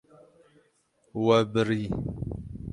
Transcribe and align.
We 1.25 1.37
birî. 1.53 1.83